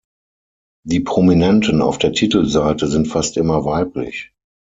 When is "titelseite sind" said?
2.11-3.07